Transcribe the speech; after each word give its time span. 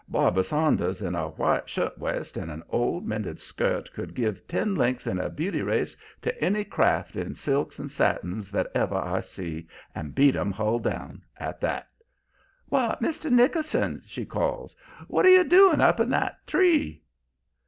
Barbara 0.09 0.43
Saunders 0.43 0.99
in 1.03 1.13
a 1.13 1.29
white 1.29 1.69
shirt 1.69 1.99
waist 1.99 2.35
and 2.35 2.49
an 2.49 2.63
old, 2.71 3.05
mended 3.05 3.39
skirt 3.39 3.93
could 3.93 4.15
give 4.15 4.47
ten 4.47 4.73
lengths 4.73 5.05
in 5.05 5.19
a 5.19 5.29
beauty 5.29 5.61
race 5.61 5.95
to 6.23 6.43
any 6.43 6.63
craft 6.63 7.15
in 7.15 7.35
silks 7.35 7.77
and 7.77 7.91
satins 7.91 8.49
that 8.49 8.71
ever 8.73 8.95
I 8.97 9.21
see, 9.21 9.67
and 9.93 10.15
beat 10.15 10.35
'em 10.35 10.53
hull 10.53 10.79
down 10.79 11.21
at 11.37 11.61
that. 11.61 11.87
"'Why, 12.69 12.97
Mr. 12.99 13.31
Nickerson!' 13.31 14.01
she 14.07 14.25
calls. 14.25 14.75
'What 15.07 15.23
are 15.27 15.29
you 15.29 15.43
doing 15.43 15.81
up 15.81 15.99
in 15.99 16.09
that 16.09 16.47
tree?' 16.47 17.03